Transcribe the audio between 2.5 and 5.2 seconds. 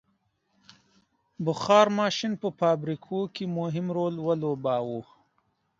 فابریکو کې مهم رول ولوباوه.